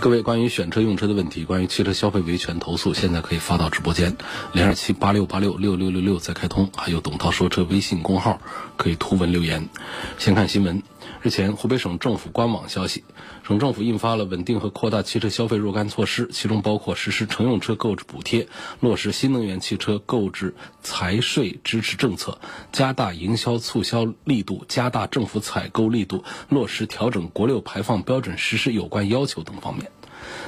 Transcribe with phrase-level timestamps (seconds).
[0.00, 4.16] 各位关于选车用车的问题，关于汽车消费维权投诉，现在可以发到直播间
[4.52, 8.40] 零二七八六八六六六六六再开通，还有董涛说车微信公号
[8.76, 9.68] 可以图文留言。
[10.16, 10.80] 先看新闻。
[11.20, 13.02] 日前，湖北省政府官网消息，
[13.48, 18.46] 省政府印发了稳定和扩大汽车消费若干措施，其中包括实施乘用车购置补贴，
[18.80, 22.38] 落实新能源汽车购置财税支持政策，
[22.72, 29.90] 加大营销促销力度，加大政府采购力度，落实调整国六排放标准实施有关要求等方面。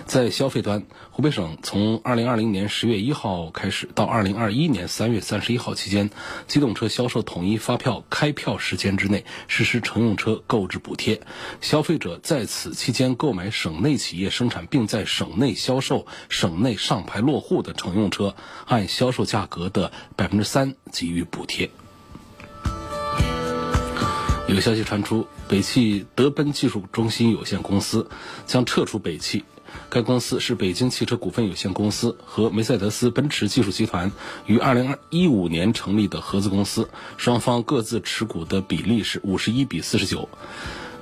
[0.07, 6.11] 在消费端，湖北省从2020年10月1号开始到2021年3月31号期间，
[6.47, 11.21] 机动车销售统一发票开票时间之内实施乘用车购置补贴。
[11.61, 18.35] 消费者在此期间购买省内企业生产并在省内销售、省内上牌落户的乘用车，
[18.67, 21.71] 按销售价格的百分之三给予补贴。
[24.49, 28.11] 有消息传出，北汽德奔技术中心有限公司
[28.47, 29.45] 将撤出北汽。
[29.91, 34.13] 该公司是北京汽车股份有限公司和梅赛德斯奔驰技术集团
[34.47, 40.29] 于二零一五年成立的合资公司，双方各自持股的比例是五十一比四十九。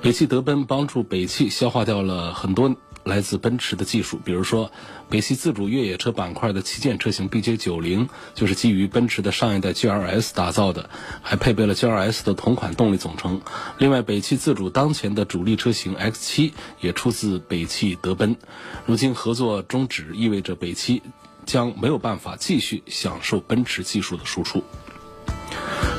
[0.01, 2.75] 北汽德奔帮助北汽消化掉了很多。
[3.09, 4.71] 来自奔驰的技术，比如说，
[5.09, 10.89] 北汽自主越野车板块的旗舰车型 BJ90 就是基于奔驰的上一代 GLS 打造的，
[11.21, 13.41] 还配备了 GLS 的同款动力总成。
[13.79, 18.37] 另外，北汽自主当前的主力车型 X7 也出自北汽德奔。
[18.85, 21.01] 如今合作终止，意味着北汽
[21.45, 24.63] 将没有办法继续享受奔驰技术的输出。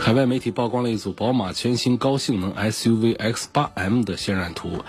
[0.01, 4.83] 海外媒体曝光了一组宝马全新高性能 SUV X8M 的渲染图。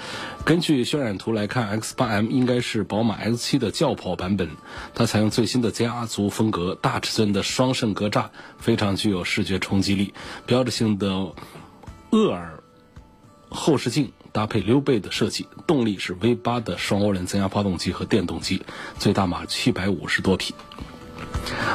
[0.46, 4.50] 根据渲染图来看，X8M 应该是宝马 X7 的轿跑版本。
[4.96, 10.14] 它采用最新的家族风格，大尺寸的双肾格栅非常具有视觉冲击力。
[10.46, 11.34] 标志性的
[12.12, 12.64] 鄂尔
[13.50, 18.64] 后视镜搭配溜背的设计，动力是 V8 的双涡轮增压发动机和电动机，
[18.98, 20.56] 最大码七百五十多匹。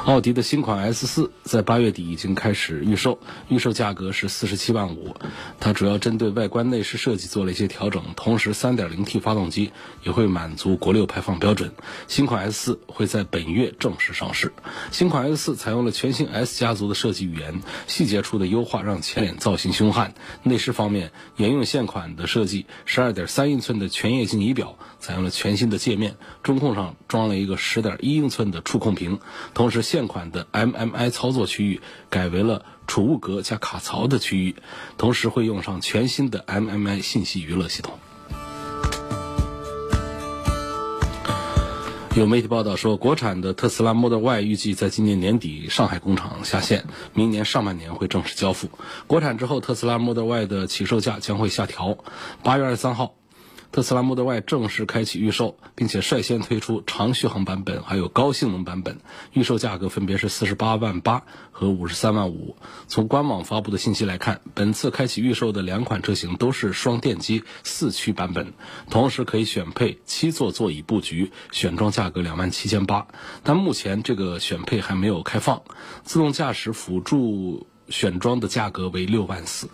[0.05, 3.19] 奥迪的新款 S 四在八月底已经开始预售，
[3.49, 5.17] 预售价格是四十七万五。
[5.59, 9.73] 它主要针对外观内饰设计做了一些调整，同时三点零 T 发动机
[10.05, 11.73] 也会满足国六排放标准。
[12.07, 14.53] 新款 S 四会在本月正式上市。
[14.93, 20.15] 新款 S 四采用了全新 S 家族的设计语言，细节处的优化让前脸造型凶悍。
[20.45, 29.19] 内饰方面沿用现款的设计，十二点三英寸的全液晶仪表，采用了全新的界面，中控上装了一个十点一英寸的触控屏。
[29.57, 31.81] 同时，现款的 MMI 操作区域
[32.11, 34.57] 改为了储物格加卡槽的区域，
[34.99, 37.95] 同时会用上全新的 MMI 信息娱乐系统。
[42.15, 46.85] 有媒体报道说，国产的特斯拉 Model Y 预计在今年年底上海工厂下线，
[47.15, 48.69] 明年上半年会正式交付。
[49.07, 51.97] 国产之后，特斯拉 Model Y 的起售价将会下调。
[52.43, 53.15] 八月二十三号。
[53.77, 59.01] 特斯拉 Model Y 正式开启预售，并且率先推出长续航版本，还有高性能版本。
[59.35, 62.57] 预售价格分别是四十八万八和五十三万五。
[62.89, 68.55] 从官网发布的信息来看，本次开启预售的两款车型都是双电机四驱版本，
[68.89, 73.07] 同时可以选配七座座椅布局，选装价格两万七千八。
[73.43, 75.61] 但目前这个选配还没有开放。
[76.03, 79.69] 自动驾驶辅助选装的价格为六万四。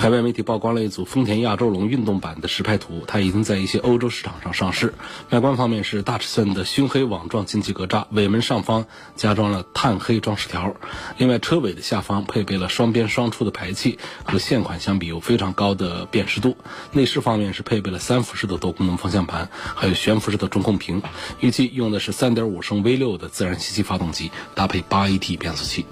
[0.00, 4.94] 海外媒体曝光了一组丰田亚洲龙运动版的实拍图，它已经在一些欧洲市场上上市。
[5.28, 10.74] 外观方面是大尺寸的熏黑网状进气格栅，尾门上方加装了碳黑装饰条。
[11.18, 16.56] 另外，车尾的下方配备了双边双出的排气，和现款相比有非常高的辨识度。
[16.92, 21.02] 内饰方面是配备了三辐式的多功能方向盘，还有悬浮式的中控屏。
[21.40, 25.84] 预计用的是3.5升 V6 的自然吸气发动机，搭配 8AT 变速器。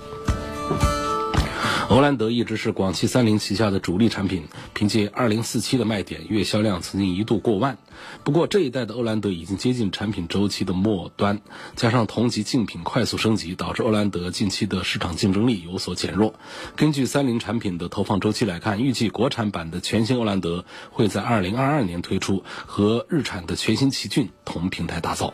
[1.88, 4.44] 欧蓝德一直是广汽三菱旗下的主力产品，
[4.74, 7.78] 凭借2047的卖点，月销量曾经一度过万。
[8.24, 11.40] 不过这一代的欧蓝德已经接近产品周期的末端，
[11.76, 16.34] 加上同级竞品快速升级，导致欧蓝德近期的市场竞争力有所减弱。
[16.76, 25.32] 根据三菱产品的投放周期来看，预计国产版的全新欧蓝德会在2022年推出，和日产的全新奇骏同平台打造。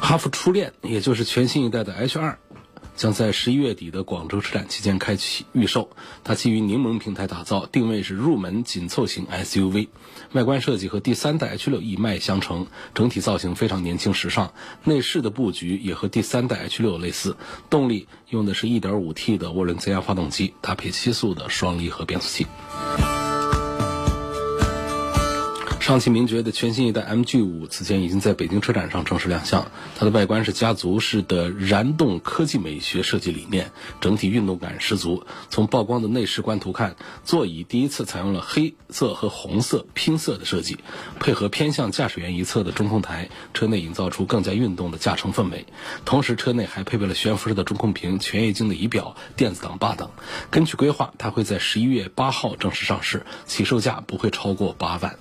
[0.00, 2.34] 哈弗初恋，也就是全新一代的 H2。
[2.96, 5.90] 将在十一月底的广州车展期间开启预售。
[6.24, 9.88] 它基于柠檬平台打造，定位是入门紧凑型 SUV，
[10.32, 14.52] 外观设计和第三代 H6 一脉相承，整体造型非常年轻时尚。
[14.84, 17.36] 内饰的布局也和第三代 H6 类似，
[17.68, 22.46] 动力用的是一点五 T 的涡轮增压发动机，搭配七速的双离合变速器。
[25.90, 29.72] 上汽名爵的全新一代 MG5 此前已经在北京车展上正式亮相。
[29.98, 35.24] 它的外观是家族式的燃动科技美学设计理念，整体运动感十足。
[35.48, 36.94] 从曝光的内饰官图看，
[37.24, 40.78] 座椅第一次采用了黑色和红色拼色的设计，
[41.18, 45.66] 配合偏向驾驶员一侧的中控台，车内营造出更加运动的驾乘氛围。
[46.04, 50.08] 同时，车内还配备了悬浮式的中控屏、全液晶的仪表、电子挡把等。
[50.52, 55.16] 根据规划，它会在十一月八号正式上市，起售价不会超过八万。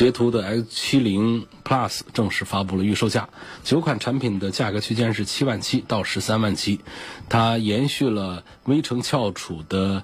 [0.00, 3.28] 捷途的 X70 Plus 正式发布了预售价，
[3.62, 6.80] 九款产品的价格区间是七万七到十三万七。
[7.28, 10.02] 它延续了微城翘楚的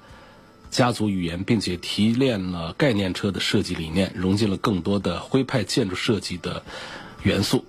[0.70, 6.62] 家族语言，并且提炼了概念车的设计理念，融进了更多的徽派建筑设计的
[7.22, 7.64] 元素。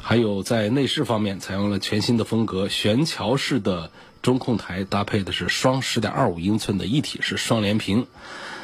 [0.00, 3.90] 还有在内饰方面，采用了全新的风格，悬桥式的
[4.22, 8.06] 中控台搭配的是双十点二五英寸的一体式双联屏。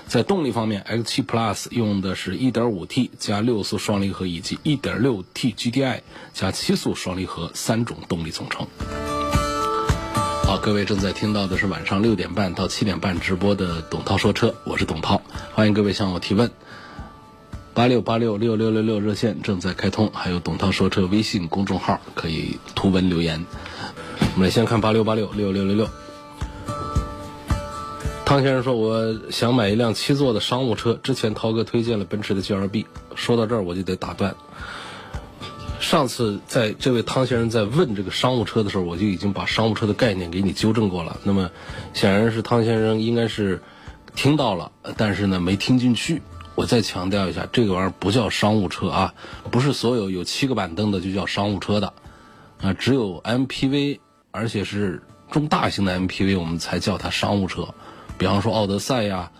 [0.08, 6.00] 在动力方面，X7 Plus 用的是 1.5T 加六速双离合以及 1.6T GDI
[6.34, 8.66] 加七速双离合三种动力总成。
[10.44, 15.22] 好，各位正在听到的是晚上六点半到七点半直播的董涛说车，我是董涛，
[15.54, 16.50] 欢迎各位向我提问。
[17.72, 23.46] 八六八六六六六六热线正在开通，还有董涛说车微信公众号可以图文留言。
[24.34, 25.88] 我们先看八六八六六六六六。
[28.32, 30.99] 汤先生说：“我想买一辆七座的商务车。
[31.02, 32.87] 之前涛哥推荐了奔驰的 GLB。
[33.14, 34.34] 说到这儿，我就得打断。
[35.81, 41.20] 上次在这位汤先生在问这个商务车的时候，我就已经把商务车的概念给你纠正过了。
[41.25, 41.50] 那么，
[41.93, 43.61] 显然是汤先生应该是
[44.14, 46.23] 听到了，但是呢没听进去。
[46.55, 49.14] 我再强调一下，这个玩意儿不叫商务车啊，
[49.50, 51.93] 不是所有有七个板凳的就叫商务车的
[52.62, 53.99] 啊，只有 MPV，
[54.31, 57.69] 而且是中大型的 MPV，我们才叫它商务车。”
[58.19, 59.31] 比方说奥德赛呀、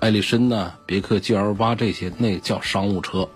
[0.00, 3.28] 艾力绅呐、别克 GL 八这些，那叫商务车，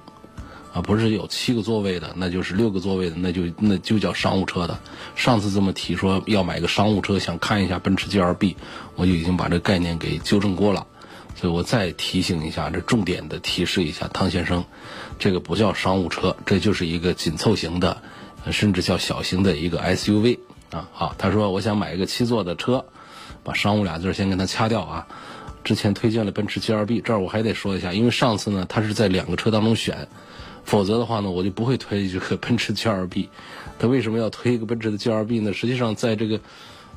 [0.74, 4.78] 啊，不是有七个座位的，那就是六个座位的，那就那就叫商务车的。
[5.14, 8.56] 上次这么提说要买个商务车，想看一下奔驰 GLB，
[8.96, 10.86] 我就已经把这概念给纠正过了，
[11.34, 14.64] 所以我再提醒一下，这重点的提示一下汤先生，
[15.18, 18.02] 这个不叫商务车，这就是一个紧凑型的，
[18.50, 20.38] 甚至叫小型的一个 SUV
[20.70, 20.88] 啊。
[20.92, 22.84] 好，他说我想买一个七座的车。
[23.46, 25.06] 把商务俩字先跟它掐掉啊！
[25.62, 30.08] 之前推荐了奔驰 GLB，这儿我还得说一下，因为上次呢他是在两个车当中选，
[30.64, 33.28] 否则的话呢我就不会推这个 奔驰 GLB。
[33.78, 35.52] 他为什么要推一个奔驰的 GLB 呢？
[35.52, 36.40] 实际上在这个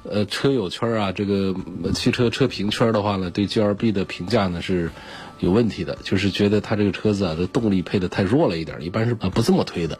[0.04, 1.56] 呃车友圈啊，这个
[1.94, 4.92] 汽车车评圈的话呢，对 GLB 的评价呢是
[5.40, 10.00] 有问题的，就是觉得它这个车子啊的动力配的太弱了一点，一般是不这么推的。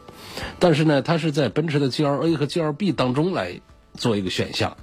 [0.60, 3.62] 但是呢，它是在奔驰的 GLA 和 GLB 当中来
[3.96, 4.78] 做一个选项，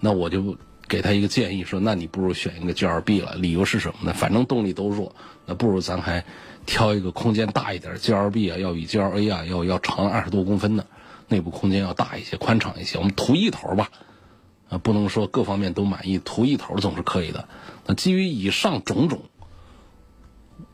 [0.00, 0.56] 那我就。
[0.92, 3.34] 给他一个建议，说那你不如选一个 GLB 了。
[3.36, 4.12] 理由是什么呢？
[4.12, 5.16] 反正动力都弱，
[5.46, 6.26] 那不如咱还
[6.66, 7.96] 挑一个空间大一点。
[7.96, 10.86] GLB 啊，要比 GLA 啊要要长二十多公分的，
[11.28, 12.98] 内部空间要大一些，宽敞一些。
[12.98, 13.90] 我们图一头吧，
[14.68, 17.48] 啊，不能说各方面都满意，图一头总是可以的。
[17.86, 19.22] 那基于以上种种，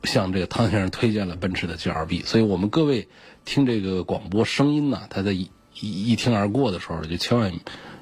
[0.02, 2.26] 向这个汤先生推荐了奔驰的 GLB。
[2.26, 3.06] 所以我们各位
[3.44, 5.48] 听这个广播声音呢，他在一
[5.80, 7.52] 一听而过的时候，就千万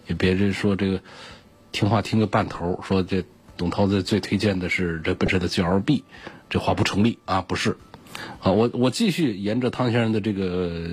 [0.06, 1.02] 也别这说这个。
[1.76, 3.23] 听话听个半头，说这
[3.54, 6.04] 董涛子最推荐的是这奔驰的 GLB，
[6.49, 7.76] 这话不成立啊，不是。
[8.40, 10.88] 啊，我我继续沿着汤先生的这个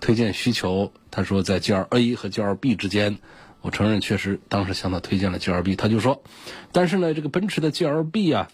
[0.00, 3.18] 推荐需求，他说在 GLA 和 GLB 之间，
[3.60, 6.20] 我承认确实当时向他推荐了 GLB，他就说，
[6.72, 8.48] 但是呢，这个奔驰的 GLB 啊，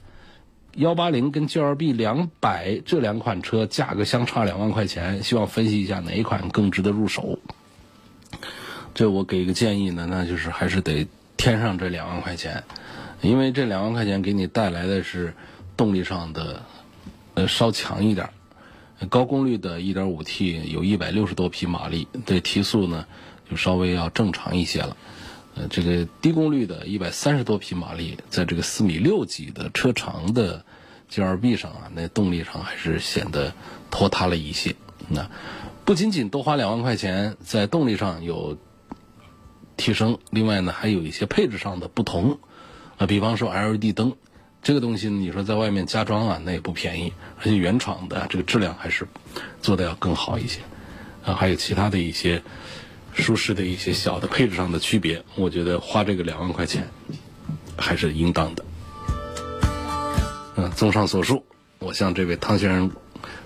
[0.74, 7.38] 幺八零跟 GLB 两百这两款车价格相差两万块钱，希望分析一下哪一款更值得入手。
[8.92, 11.06] 这我给个建议呢，那就是还是得。
[11.46, 12.64] 添上这两万块钱，
[13.20, 15.32] 因为这两万块钱给你带来的是
[15.76, 16.60] 动力上的
[17.34, 18.28] 呃稍强一点，
[19.08, 23.06] 高功率的 1.5T 有一百六十多匹马力，对提速呢
[23.48, 24.96] 就稍微要正常一些了。
[25.54, 30.64] 呃，这个低功率的一百三十多匹马力，在这个四米六几的车长的
[31.12, 33.54] GLB 上啊，那动力上还是显得
[33.88, 34.74] 拖沓了一些。
[35.08, 35.30] 那
[35.84, 38.58] 不仅仅多花两万块钱，在动力上有。
[39.76, 42.38] 提升，另外呢，还有一些配置上的不同，
[42.96, 44.14] 啊，比方说 LED 灯，
[44.62, 49.06] 这个东西你说在外面加装啊，那也不便宜，而且原厂的这个质量还是
[49.60, 50.60] 做的要更好一些，
[51.24, 52.42] 啊，还有其他的一些
[53.12, 56.88] 舒适的一些小的配置上的区别，我觉得花这个两万块钱
[57.76, 58.64] 还是应当的。
[60.56, 61.44] 嗯，综上所述，
[61.78, 62.90] 我向这位汤先生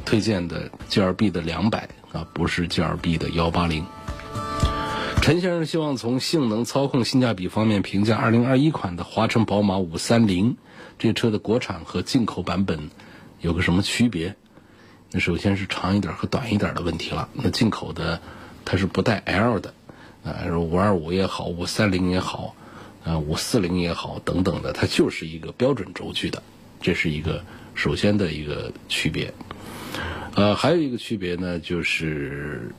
[0.05, 3.85] 推荐的 G L B 的两百啊，不是 G L B 的幺八零。
[5.23, 10.57] 陈先生希望从性能、操控、性价比方面评价2021款的华晨宝马530
[10.99, 12.91] 这车的国产和进口版本
[13.41, 14.35] 有个什么区别？
[15.12, 17.29] 那首先是长一点和短一点的问题了。
[17.35, 18.21] 那进口的
[18.65, 19.75] 它是不带 L 的，
[20.25, 22.57] 啊，525也好，530也好，
[23.05, 26.43] 啊，540也好等等的，它就是一个标准轴距的，
[26.81, 29.33] 这是一个首先的一个区别。
[30.35, 32.73] 呃，还有一个区别呢，就是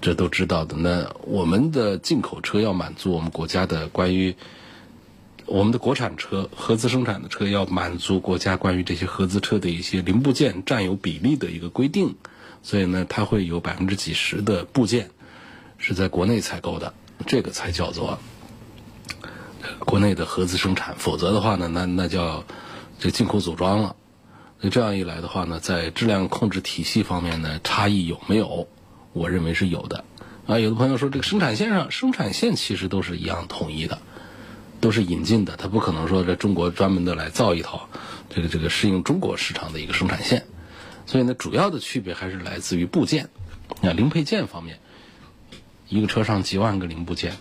[0.00, 0.76] 这都知道的。
[0.76, 4.34] 那我们的进口车要满足我们国家的关于
[5.46, 12.14] 我们的国产车合资生产的车要满足国家关于这些合资车的一些零部件占有比例的一个规定，
[12.62, 15.10] 所以呢，它会有百分之几十的部件
[15.76, 16.94] 是在国内采购的，
[17.26, 18.18] 这个才叫做
[19.80, 20.94] 国内的合资生产。
[20.96, 22.44] 否则的话呢，那那叫
[22.98, 23.96] 这进口组装了。
[24.60, 28.68] 那这样一来的话呢，在质量控制体系方面呢，差异有没有？
[29.12, 30.04] 我认为是有的。
[30.46, 33.98] 啊，有的朋友说这个生产线上，生产线其实都是一样统一的，
[34.80, 37.88] 都是引进的，它不可能说在中国专门的来造一套，
[38.28, 40.44] 这个这个适应中国市场的一个生产线。
[41.06, 43.28] 所以呢，主要的区别还是来自于部件，
[43.82, 44.80] 啊，零配件方面，
[45.88, 47.36] 一个车上几万个零部件，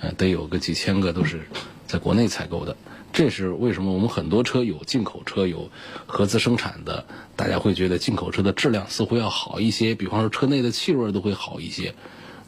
[0.00, 1.42] 呃，得有个几千个都是
[1.86, 2.76] 在国内采购的。
[3.14, 5.70] 这是为什么我们很多车有进口车有
[6.04, 7.06] 合资生产的，
[7.36, 11.94] 大家会觉得进口车的质量似乎要好一些，比方说车内的气味都会好一些，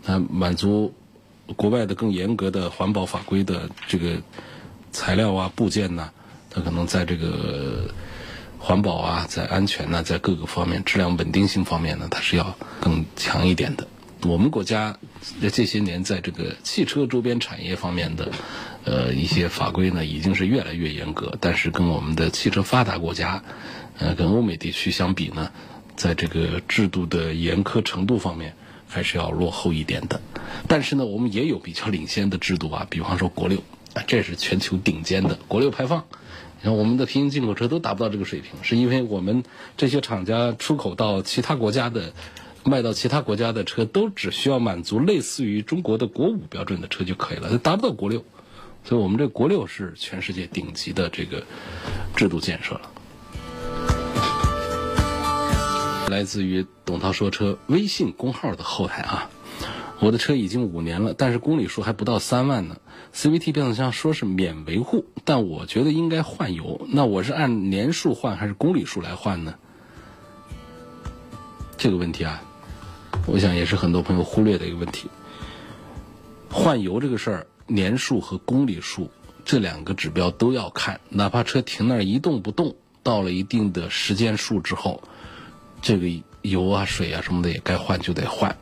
[0.06, 0.92] 啊，满足
[1.54, 4.20] 国外的更严格的环保法规的这个
[4.90, 6.10] 材料啊部件呐，
[6.50, 7.88] 它可能在这个
[8.58, 13.86] 环保啊、在安全呐、在各个方面质量稳定性方面呢，它是要更强一点的。
[14.22, 14.98] 我们国家
[15.40, 18.32] 在这些年在这个汽车周边产业方面的。
[18.86, 23.42] 呃，一些法规呢已经是越来越严格，但是跟我们的汽车发达国家，
[23.98, 25.50] 呃，跟欧美地区相比呢，
[25.96, 28.54] 在这个制度的严苛程度方面
[28.86, 30.20] 还是要落后一点的。
[30.68, 33.60] 但是呢，我们也有比较领先的制度啊，比方说国六，
[34.06, 36.04] 这是全球顶尖的国六排放。
[36.60, 39.42] 你看我们的平行进口车都达不到这个水平，是因为我们
[39.76, 42.12] 这些厂家出口到其他国家的、
[42.62, 48.24] 卖到其他国家的车，都只需要满足类似于中国的国五标准的车就可以了，它达不到国六。
[48.86, 51.42] 所以我们这国六是全世界顶级的这个
[52.14, 52.82] 制度建设了。
[56.08, 59.28] 来自于董涛说车微信公号的后台啊，
[59.98, 62.76] 我的车已经五年了，但是公里数还不到三万呢。
[63.12, 66.86] CVT 变速箱说是免维护，但我觉得应该换油。
[66.88, 69.56] 那我是按年数换还是公里数来换呢？
[71.76, 72.40] 这个问题啊，
[73.26, 75.10] 我想也是很多朋友忽略的一个问题。
[76.48, 77.46] 换油这个事儿。
[77.66, 79.10] 年数和公里数
[79.44, 85.02] 这两个指标都要看，哪怕车停那儿一动不动，到了一定的时间数之后，
[85.82, 86.08] 这个
[86.42, 88.56] 油啊、水啊什么的也该换就得换。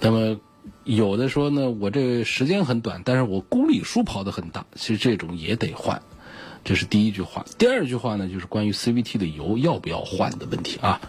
[0.00, 0.38] 那么
[0.84, 6.00] 有的说呢，我这时间很短，但是我公里数跑得很大，其实这种也得换。
[6.64, 7.44] 这是第一句话。
[7.56, 11.00] 第二句话呢，就是关于 CVT 的油要不要换的问题啊。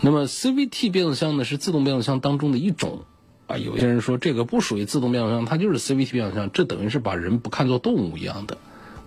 [0.00, 3.04] 那么 CVT 变速箱呢，是自动变速箱当中的一种。
[3.46, 8.56] 啊，有些人说这个不属于自动变速箱，它就是 CVT 变速箱，这等于是把人不看作动物一样的，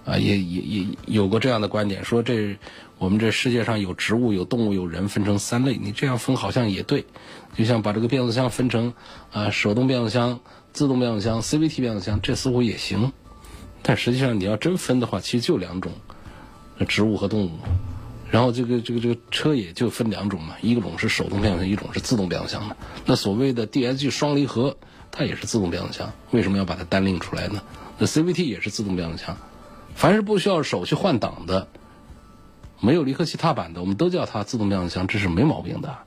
[0.05, 2.55] 啊，也也也有过这样的观点，说这
[2.99, 7.05] 我们这世界上有植物、有动物、有人，分成三类，你这样分好像也对，
[7.55, 8.93] 就像把这个变速箱分成
[9.31, 10.39] 啊手动变速箱、
[10.71, 13.11] 自动变速箱、CVT 变速箱，这似乎也行，
[13.81, 15.91] 但实际上你要真分的话，其实就两种，
[16.87, 17.51] 植物和动物。
[18.29, 22.75] 然后这个这个这个车也就分两种嘛，一种是手动变速箱，一种是自动变速箱的。
[23.05, 24.77] 那所谓的 DSG 双离合，
[25.11, 27.61] 它也是自动变速箱，为什么要把它单拎出来呢？
[27.97, 29.37] 那 CVT 也是自动变速箱，
[29.95, 31.67] 凡是不需要手去换挡的，
[32.81, 35.97] 没有离合器踏板的，我们都叫它自动变速箱，这是没毛病的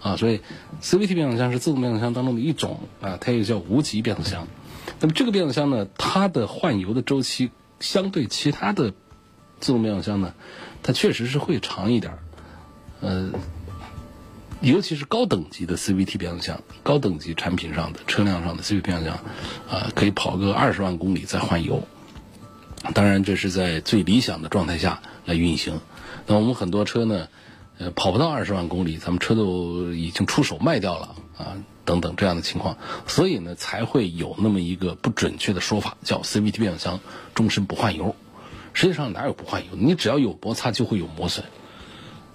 [0.00, 0.16] 啊。
[0.16, 0.42] 所以
[0.82, 4.46] CVT 变速箱是自动变速箱当中的一种啊，它也叫无级变速箱。
[5.00, 8.92] 那么这个变速箱呢，它的换油的周期相对其他的
[9.60, 10.34] 自动变速箱呢。
[10.84, 12.18] 它确实是会长一点儿，
[13.00, 13.30] 呃，
[14.60, 19.14] 尤其是高等级的 CVT 变速箱，高等级产品上的车辆上的 CVT 变速箱，
[19.68, 21.82] 啊，可以跑个二十万公里再换油。
[22.92, 25.80] 当然，这是在最理想的状态下来运行。
[26.26, 27.28] 那我们很多车呢，
[27.78, 32.76] 呃，跑不到二十万公里，咱们车都已经出手卖掉了啊，等等这样的情况，
[33.06, 37.00] 所以呢，才会有那么一个不准确的说法，叫 CVT 变速箱
[37.34, 38.14] 终身不换油。
[38.74, 39.70] 实际上哪有不换油？
[39.78, 41.46] 你只要有摩擦就会有磨损，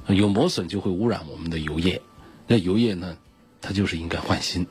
[0.08, 2.02] 有磨损就会污染我们的油液。
[2.48, 3.18] 那油液呢，
[3.62, 4.66] 它就是应该换新。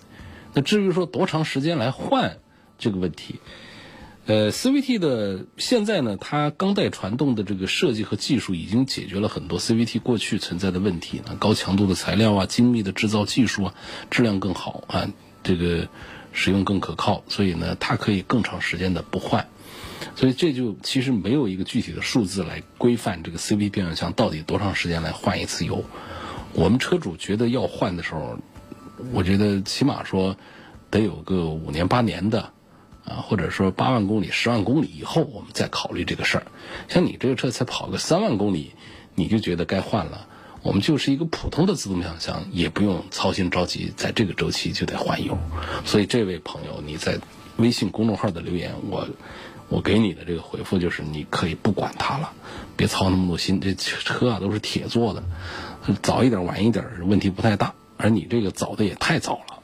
[0.54, 2.38] 那至于说多长时间来换
[2.78, 3.36] 这个问题，
[4.26, 11.22] 呃，CVT 的现在呢，它钢带传动的这个设计和技术已经解决了很多 CVT 过去存在的问题。
[11.26, 13.74] 那高强度的材料啊，精密的制造技术啊，
[14.10, 15.08] 质量更好啊，
[15.42, 15.88] 这个
[16.32, 19.48] 使用更可靠，所以呢，它可以更长时间的不换。
[20.18, 25.84] 所以这就其实没有一个具体的数字来规范这个 CVT 变速箱到底多长时间来换一次油。
[26.54, 28.36] 我们车主觉得要换的时候，
[29.12, 30.36] 我觉得起码说
[30.90, 32.50] 得有个五年八年的。
[33.04, 36.46] 啊，或者说八万公里、十万公里以后，我们再考虑这个事儿。
[36.88, 38.72] 像你这个车才跑个三万公里，
[39.14, 40.28] 你就觉得该换了，
[40.60, 45.38] 我们就是一个普通的自动变速箱，也不用操心着急，在这个周期就得换油。
[45.86, 47.18] 所以这位朋友，你在
[47.56, 49.08] 微信公众号的留言，我
[49.68, 52.32] 我给你的这个回复就是，你可以不管它了，
[52.76, 53.60] 别操那么多心。
[53.60, 55.22] 这车啊都是铁做的，
[56.02, 59.58] 早一点晚一点问题不太大，而你这个早的也太早了。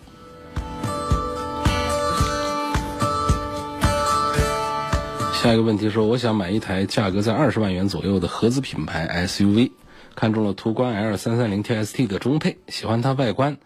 [5.33, 9.73] 下一个问题说，我想买一台价格在二十万元左右的合资品牌 SUV，
[10.15, 13.59] 看中了途观 L 三三零 TST 的中配，喜欢它外观，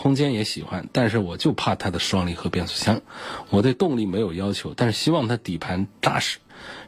[0.00, 3.02] 空间也喜欢，但是我就怕它的双离合变速箱。
[3.50, 6.38] 我对动力没有要求，但是希望它底盘扎实，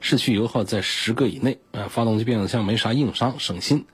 [0.00, 3.84] 市区油耗在十个以内，呃，发动机变速箱没啥硬伤，省心。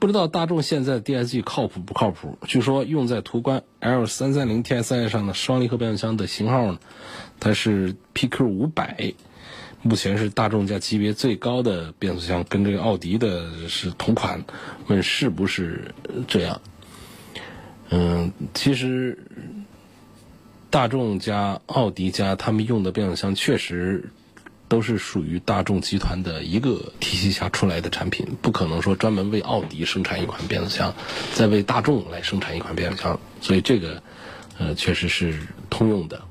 [0.00, 2.36] 不知道大众现在 DSG 靠谱不靠谱？
[2.48, 6.80] 据说用在途观 L 三三零 TSI 上的双离合变速箱的型号呢，
[7.38, 9.14] 它是 PQ 五百。
[9.82, 14.44] 目前是大众家级别最高的变速箱，跟这个奥迪的是同款，
[14.88, 15.94] 问是不是
[16.26, 16.60] 这样？
[17.90, 19.18] 嗯，其实
[20.70, 24.10] 大众加奥迪加他们用的变速箱确实
[24.68, 30.94] 都是属于大众集团的一个体系下出来的产品，不可能说专门为奥迪生产一款变速箱，
[31.34, 34.02] 再为大众来生产一款变速箱，所以这个
[34.58, 35.38] 呃确实是
[35.70, 36.22] 通用的，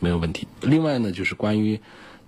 [0.00, 0.48] 没有问题。
[0.60, 1.80] 另外呢，就是关于。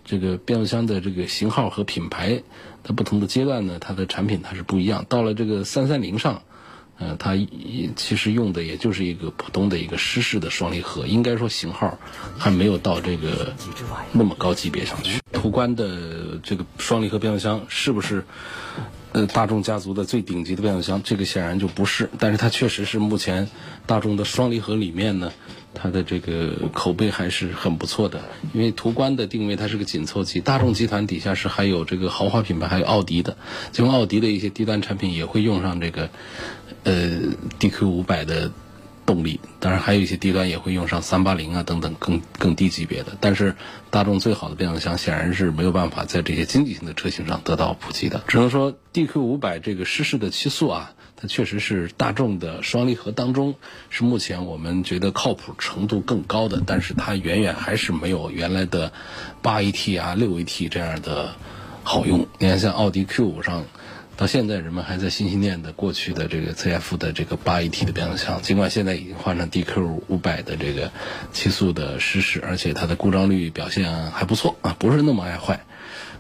[0.09, 2.41] 这个变速箱的这个型号和品牌
[2.85, 5.05] 的不同的阶段呢，它的产品它是不一样。
[5.09, 6.45] 到了这个三三零上，
[6.99, 7.37] 呃，它
[7.95, 11.99] 其实用的也就是一个普通的一个湿式的双离合，应该说型号
[12.39, 13.53] 还没有到这个
[14.13, 15.21] 那么高级别上去。
[15.33, 18.25] 途观的这个双离合变速箱是不是
[19.13, 21.03] 呃大众家族的最顶级的变速箱？
[21.03, 23.49] 这个显然就不是，但是它确实是目前
[23.87, 25.33] 大众的双离合里面呢。
[25.79, 28.23] 它的这个口碑还是很不错的，
[28.55, 33.37] 因为途观的定位它是个紧凑级，大众集团底下是还有这个豪华品牌，还有奥迪的，
[33.73, 36.09] 就奥迪的一些低端产品也会用上这个，
[36.87, 37.19] 呃
[37.59, 38.51] ，DQ 五百的
[39.05, 43.57] 动力，当然还有一些低端也会用上三八零啊等等更更低级别的，但是
[43.91, 50.93] 大众最好的变速箱显然是没有办法在这些经济型的车型上得到普及的，只能说 DQ 五百这个湿式的七速啊。
[51.19, 53.55] 它确实是大众的双离合当中
[53.89, 58.93] 是目前我们觉得靠谱程度更高的，但是它远远还是没有原来的
[59.41, 61.35] 八 AT 啊、六 AT 这样的
[61.85, 62.27] 好用。
[62.39, 63.65] 你看，像奥迪 Q 五上，
[64.17, 70.91] 到现在人们还在心心念的过去的这个 CF 的这个八 AT 的变速箱，尽管现在已经换成 DQ 五百的这个
[71.33, 75.61] 七速的湿式，而且它的故障率表现还不错啊，不是那么爱坏。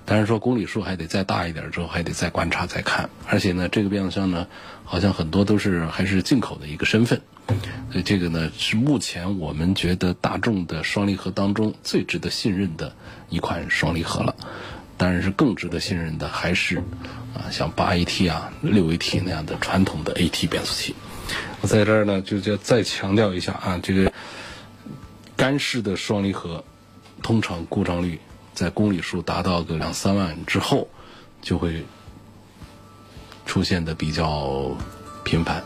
[0.05, 3.09] 但是说公里数还得再大一点，之后还得再观察再看。
[3.27, 4.47] 而且呢，这个变速箱呢，
[4.85, 7.23] 好像很多都是还是进口的一个身份，
[7.91, 12.95] 所以这个呢是目前我们觉得大众的双离合当中最值得信任的
[13.31, 14.37] 一款双离合了。
[14.97, 16.79] 当然是更值得信任的还是
[17.35, 20.95] 啊像八 AT 啊、六 AT 那样的传统的 AT 变速器。
[21.61, 24.13] 我在这儿呢就就再强调一下啊，这个
[25.37, 26.65] 干式的双离合
[27.23, 28.21] 通常故障率。
[28.55, 30.89] 在公里数达到个两三万之后，
[31.43, 31.85] 就会
[33.45, 34.75] 出现的比较
[35.25, 35.63] 频繁。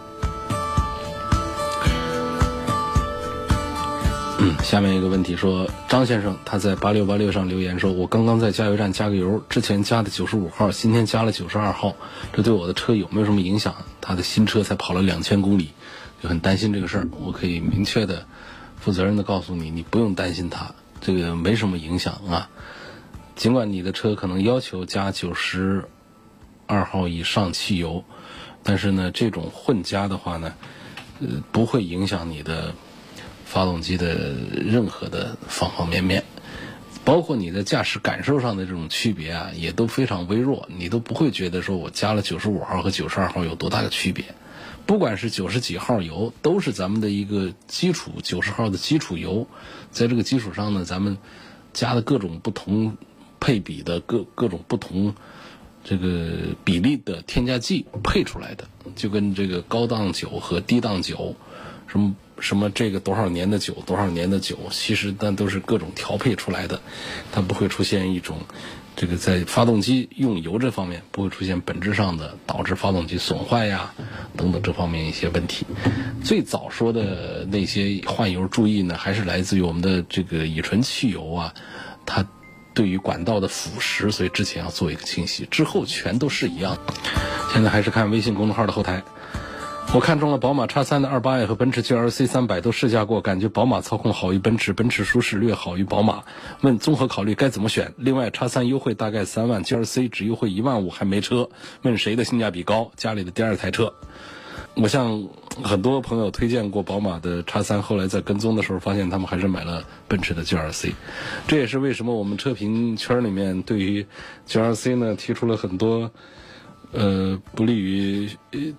[4.63, 11.95] 下面一个问题说，张先生他在八六八六上留言说，我刚刚在加油站加个油，之前加的九十五号，今天加了九十二号，
[12.33, 13.75] 这对我的车有没有什么影响？
[14.01, 15.71] 他的新车才跑了两千公里，
[16.23, 17.09] 就很担心这个事儿。
[17.21, 18.27] 我可以明确的、
[18.77, 22.49] 负责任的告诉你，你不用担心它，这个没什么影响啊。
[23.37, 25.85] 尽管你的车可能要求加九十
[26.67, 28.05] 二号以上汽油，
[28.63, 30.55] 但是呢，这种混加的话呢，
[31.21, 32.75] 呃，不会影响你的
[33.51, 34.33] 发动机的
[34.65, 36.23] 任何的方方面面，
[37.05, 44.25] 包括你的驾驶感受上的这种区别啊，也都非常微弱，你都不会觉得说我加了九十五号和九十二号有多大的区别。
[44.87, 49.49] 不管是九十几号油，都是咱们的一个基础九十号的基础油，
[49.91, 51.19] 在这个基础上呢，咱们
[51.73, 52.97] 加的各种不同。
[53.43, 55.15] 配比的各各种不同
[55.83, 56.29] 这个
[56.63, 61.35] 比例的添加剂配出来的，就跟这个高档酒和低档酒，
[61.87, 66.81] 什么什么这个多少年的酒，多少年的酒，其实那都是各种调配出来的，
[67.33, 68.39] 它不会出现一种
[68.97, 73.93] 这个在发动机用油这方面不会出现本质上的导致发动机损坏呀
[74.37, 75.67] 等等这方面一些问题。
[76.25, 81.55] 最早说的那些换油注意呢，还是来自于我们的这个乙醇汽油啊，
[82.07, 82.27] 它。
[82.73, 86.79] 对于管道的腐蚀，所以之前要做一个清洗，之后全都是一样。
[87.53, 89.03] 现在还是看微信公众号的后台。
[89.93, 96.23] 我看中了宝马叉三的二八 i 和奔驰 GLC 三百都试驾过，感觉宝马操控好于奔驰，奔驰舒适略好于宝马。
[96.61, 97.93] 问综合考虑该怎么选？
[97.97, 101.51] 另外叉三优惠大概三万，GLC 只优惠一万五还没车，
[101.83, 102.93] 问谁的性价比高？
[102.95, 103.93] 家里的第二台车。
[104.77, 105.29] 我向
[105.65, 110.93] 很多朋友推荐过宝马的叉三，后来在跟踪的时候发现他们还是买了奔驰的 GLC，
[111.49, 114.07] 这也是为什么我们车评圈里面对于
[114.47, 116.13] GLC 呢提出了很多
[116.93, 118.31] 呃不利于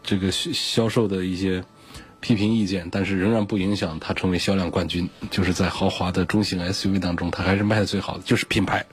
[0.03, 1.63] 这个销售的一些
[2.19, 5.09] 批评意见，但是仍然不影响它成为销量冠军。
[5.29, 8.85] 就是在豪华的中型 SUV 当中，它还是卖的最好的，就是品牌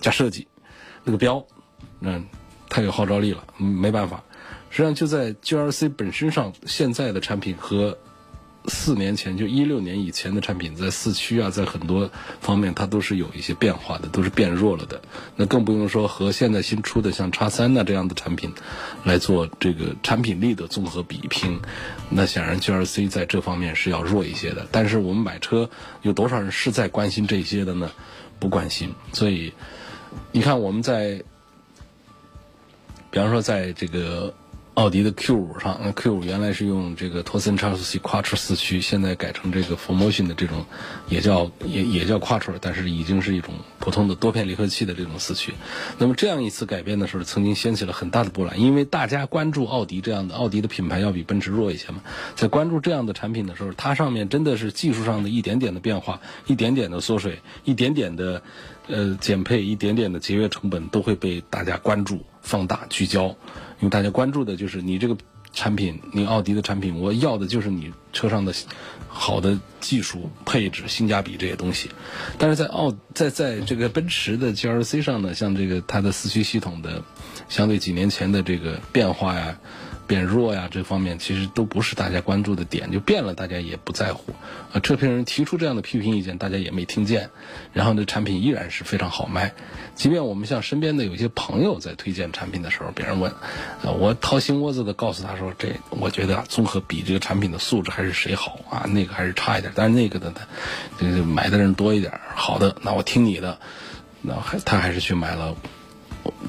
[0.00, 0.46] 加设计
[1.04, 1.46] 那个标，
[2.00, 2.26] 嗯，
[2.68, 4.22] 太有号召力了，没办法。
[4.68, 7.96] 实际上就在 GRC 本身上，现在的产品和
[8.68, 15.00] 四年前就一六年以前的产品，在四驱啊，在很多方面它都是有一些变化的，都是变弱了的。
[15.36, 18.52] 那更不用说和现在新出的像叉三呐这样的产品
[19.04, 21.60] 来做这个产品力的综合比拼。
[22.10, 24.66] 那显然 GRC 在这方面是要弱一些的。
[24.70, 25.70] 但是我们买车
[26.02, 27.90] 有多少人是在关心这些的呢？
[28.38, 28.92] 不关心。
[29.12, 29.52] 所以
[30.32, 31.22] 你看我们在，
[33.10, 34.34] 比方说在这个。
[34.76, 40.66] 奥迪的 Q 五上，那 Q 五原来是用这个托森差速器 Quattro 四驱，现在改成这个 Formotion 的这种，
[41.08, 45.54] 也叫也也叫 Quattro，但是已经是一种普通的多片离合器的这种四驱。
[45.96, 52.02] 那么这样一次改变的时候，曾经掀起了很大的波澜，因为大家关注奥迪这样的，奥迪的品牌要比奔驰弱一些嘛，
[52.34, 58.42] 在关注这样的产品的时候，它上面真的是技术上的一点点的变化，一点点的缩水，一点点的
[58.88, 63.26] 呃减配，一点点的节约成本，都会被大家关注、放大、聚焦。
[63.80, 65.16] 因为大家关注的就是你这个
[65.52, 68.54] 产品，你奥迪的产品，我要的就是你车上的
[69.08, 71.90] 好的技术配置、性价比这些东西。
[72.38, 77.02] 但是在奥在在这个奔驰的 GLC 上呢，像这个它的四驱系统的
[77.48, 79.58] 相对几年前的这个变化呀。
[80.06, 84.32] 变弱呀，这方面其实都不是大家关注的点，就变了，大家也不在乎。
[84.72, 87.30] 啊，车评人提出这样的批评意见，大家也没听见。
[87.72, 89.52] 然后呢，产品依然是非常好卖。
[89.94, 93.32] 即便我们像身边的有些朋友在推荐产品的时候，别人问，
[93.82, 98.86] 我掏心窝子的告诉他说，这我觉得综合比这个产品的素质还是谁好啊？
[98.88, 100.40] 那个还是差一点，但是那个的呢，
[100.98, 103.58] 这个买的人多一点，好的，那我听你的，
[104.22, 105.56] 那还他还是去买了。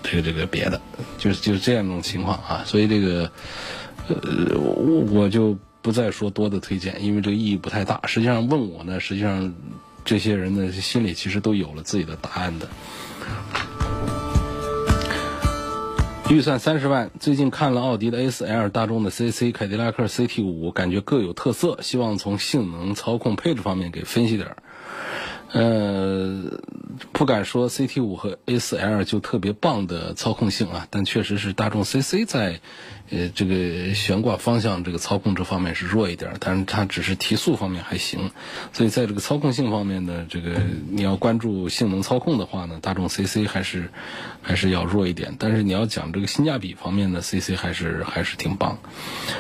[0.04, 0.82] 这个这个别的，
[1.18, 3.32] 就是就是这样一种情况啊，所以这个，
[4.08, 8.02] 呃，我就不再说多的推荐，因为这个意义不太大。
[8.06, 9.54] 实际上问我呢，实际上
[10.04, 12.68] 这些人呢心里其实都有了自己的答案的。
[16.30, 24.58] 预算三十万，最近看了奥迪的 A4L、大众的 CC、凯迪拉克 CT5，感觉各有特色，希望从性能、操控、配置方面给分析点儿。
[25.52, 26.60] 呃，
[27.12, 32.60] 不敢说 CT 五和 A 四 L 就特别棒的操控性啊，但确实是大众 CC 在。
[33.10, 38.32] 呃，这个悬挂方向这个操控这方面是弱一点，但是它只是提速方面还行，
[38.74, 43.90] 所以在这个操控性方面呢，这个你要关注性能操控的话呢，大众 CC 还是
[44.42, 45.36] 还是要弱一点。
[45.40, 48.78] 但是你要讲这个性价比方面呢，CC 还是还是挺棒。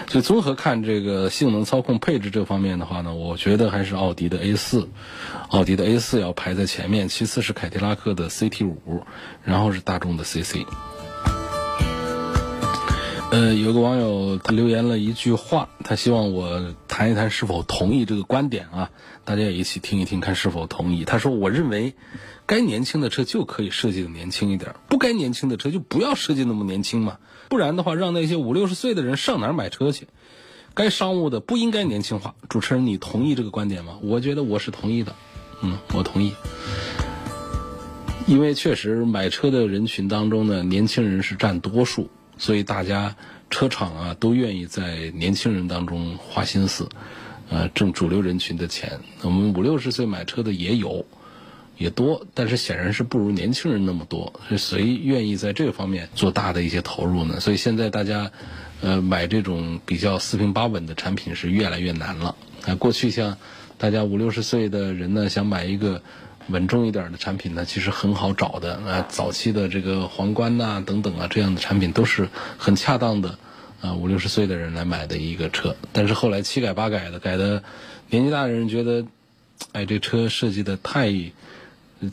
[0.08, 4.88] 所以综合看这个性能操控配置这方面的话呢，我觉得还是奥迪的 A 四，
[5.50, 9.04] 奥迪的 A 四要排在前面，其次是凯迪拉克的 CT 五，
[9.44, 10.66] 然后是大众的 CC。
[13.30, 18.90] 呃，有个网友他留言了一句话，他希望我谈一谈是否同意这个观点啊？
[19.26, 21.04] 大家也一起听一听，看是否同意。
[21.04, 21.94] 他说：“我认为，
[22.46, 27.18] 该年轻的车就可以设计的年轻一点，不该年轻的车就不要设计那么年轻嘛。
[27.50, 30.08] 不然的话，让那些五六十岁的人上哪儿买车去？
[30.74, 34.00] 该商务的不应该年轻化。”主持人，你同意这个观点吗？
[34.02, 35.14] 我觉得我是同意的，
[35.62, 36.34] 嗯，我同意，
[38.26, 42.10] 因为确实买车的人群当中呢，年轻人是占多数。
[42.38, 43.16] 所以大家
[43.50, 46.90] 车厂啊都愿意在年轻人当中花心思，
[47.50, 49.00] 呃，挣主流人群的钱。
[49.22, 51.06] 我们五六十岁买车的也有，
[51.78, 54.34] 也多，但是显然是不如年轻人那么多。
[54.58, 57.40] 谁愿意在这个方面做大的一些投入呢？
[57.40, 58.32] 所以现在大家，
[58.82, 62.36] 呃，买这种比较四平八稳的产品是越来越难了。
[62.66, 63.38] 啊，过去像
[63.78, 66.02] 大家五六十岁的人呢，想买一个。
[66.50, 68.76] 稳重一点的产品呢，其实很好找的。
[68.78, 73.38] 啊，早期的这个皇冠呐，等等啊，这样的产品都是很恰当的，
[73.82, 75.76] 啊五六十岁的人来买的一个车。
[75.92, 77.64] 但是后来七改八改的，改的
[78.10, 79.06] 年纪大的人觉得，
[79.74, 81.14] 哎，这车设计的太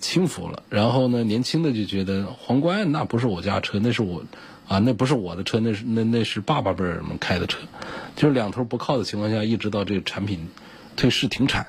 [0.01, 0.63] 轻浮了。
[0.71, 4.25] 然后呢，年轻的就觉得皇冠那不是我家车，那是我
[4.67, 7.59] 啊，那不是我的车，那是那那是爸爸辈儿们开的车。
[8.17, 10.49] 就是两头不靠的情况下，一直到这个产品
[10.97, 11.67] 退市停产，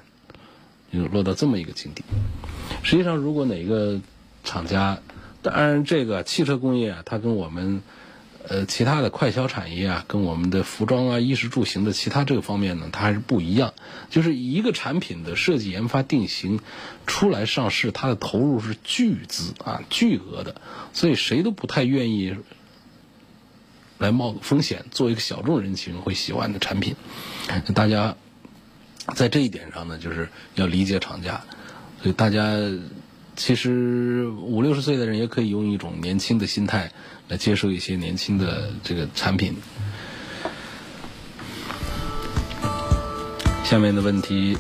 [0.93, 2.04] 就落到这么一个境地。
[2.84, 4.00] 实际上，如果哪个
[4.43, 5.00] 厂家，
[5.41, 7.82] 当然这个汽车工业啊，它跟我们
[8.48, 13.74] 呃其他的快消产业啊，跟我们的服装啊、衣食住行的其他这个方面呢，它还是不一样。
[14.10, 16.60] 就是一个产品的设计、研发、定型
[17.08, 20.56] 出来上市，它的投入是巨资啊、巨额的，
[20.93, 22.36] 所以谁都不太愿意
[23.98, 26.95] 来冒个风险，做一个小众人群会喜欢的产品。
[27.74, 28.15] 大家
[29.13, 31.41] 在这一点上呢，就是要理解厂家。
[32.02, 32.56] 所以大家
[33.36, 36.91] 其实五六十岁的人也可以用一种年轻的心态
[37.28, 39.56] 来接受一些年轻的这个产品。
[43.63, 44.58] 下面的问题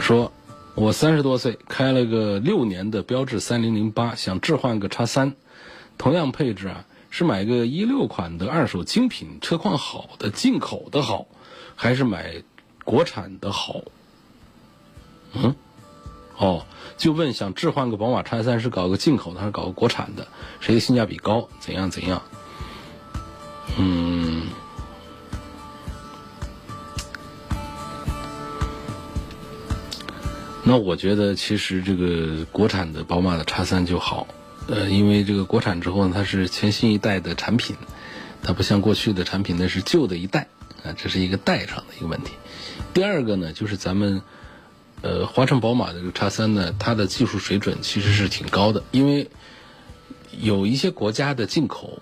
[0.00, 0.32] 说，
[0.74, 5.34] 我三十多岁，开了个六年的标致三零零八，想置换个叉三，
[5.96, 6.84] 同样配置啊，
[7.16, 11.28] 是买个一六款的二手精品，车况好的进口的好，
[11.76, 12.42] 还是买
[12.82, 13.82] 国产的好？
[15.32, 15.54] 嗯，
[16.36, 20.26] 哦，就问想置换个宝马叉三是搞个进口的还是搞个国产的？
[20.58, 21.48] 谁的性价比高？
[21.60, 22.20] 怎样怎样？
[23.78, 24.48] 嗯，
[30.64, 34.26] 那我觉得其实这个国产的宝马的叉三就好，
[34.66, 37.76] 呃，因为这个国产之后呢，它是全新一代的产品，
[38.42, 40.48] 它不像过去的产品那是旧的一代
[40.84, 42.32] 啊，这是一个代上的一个问题。
[42.92, 44.22] 第二个呢，就是咱们。
[45.02, 49.28] 呃，华晨宝马的这个叉三呢，它的技术水准其实是挺高的，因为
[50.40, 52.00] 有一些国家的进口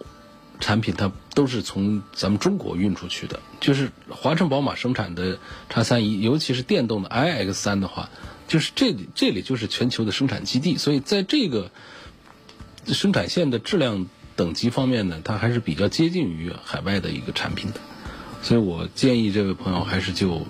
[0.61, 3.40] 产品，它都是从咱们中国运出去的。
[3.59, 8.09] 就是华晨宝马生产的叉三，尤其是电动的 iX 三的话，
[8.46, 11.72] 就是这里这里就是全球的生产基地，所以在这个
[12.87, 17.81] 生产线的质量等级方面呢，它还是比较接近于海外的一个产品的。
[18.42, 20.47] 所以我建议这位朋友还是就。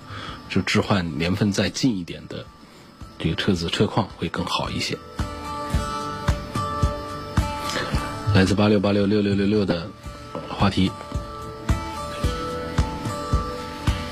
[0.49, 2.45] 就置换年份再近一点的
[3.19, 4.99] 这个车子车况会更好一些。
[8.35, 9.89] 来自八六八六六六六六的
[10.51, 10.93] 话题，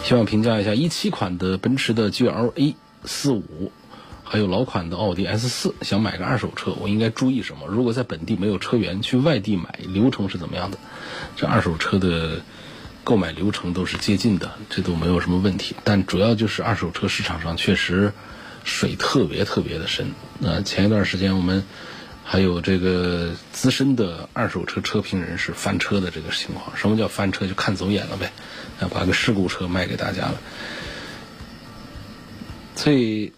[0.02, 3.70] 希望评价一下一七款的奔驰的 GLA 四五，
[4.30, 7.66] 还有老款的奥迪 S 四，想买个二手车，我应该注意什么？
[7.66, 10.78] 如果在本地没有车源，去外地买，流程是怎么样的？
[11.36, 12.40] 这二手车的。
[13.02, 15.74] 购买流程都是接近的，这都没有什么问题。
[15.84, 18.12] 但主要就是二手车市场上确实
[18.62, 20.12] 水特别特别的深。
[20.38, 21.64] 那前一段时间我们
[22.22, 26.76] 还有这个资深的二手车车评人士翻车的这个情况。
[26.76, 27.46] 什么叫翻车？
[27.46, 28.30] 就看走眼了呗，
[28.92, 30.34] 把个事故车卖给大家了。
[32.76, 33.32] 所以，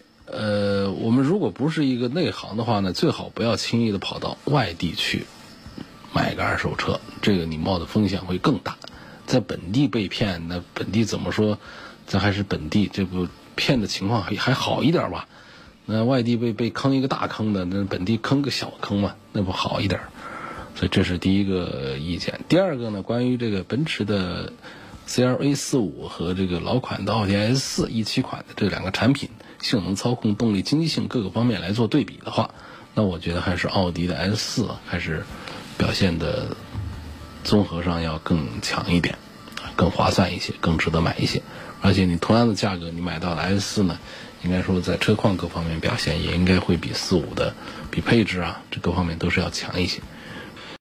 [1.03, 5.27] 我们如果不是一个内行的话呢，最好不要轻易的跑到外地去
[6.15, 8.77] 买个二手车，这个你冒的风险会更大。
[9.27, 11.59] 在本地被骗，那本地怎么说？
[12.07, 15.27] 咱还是本地，这不骗的情况还还好一点吧？
[15.87, 20.01] 那外地被被坑一个大坑的，那本地坑个小坑嘛，那不好一点？
[20.77, 22.41] 所以这是第一个意见。
[22.49, 24.53] 第二个呢，关于这个奔驰的
[25.09, 32.55] CLA 四五和这个老款的奥迪 S 四一七款的这两个产品，性能、操控、动力、经济性各个方面来做对比的话，
[32.95, 35.25] 那我觉得还是奥迪的 S 四还是
[35.79, 36.57] 表现的。
[37.45, 39.19] 综合上要更强一点，
[39.75, 41.43] 更划算一些，更值得买一些。
[41.81, 43.99] 而且你同样的价格，你买到的 S 四呢，
[44.45, 47.57] 应该说在车况各方面表现也应该会比四五的，
[47.91, 50.03] 比配置啊这各方面都是要强一些。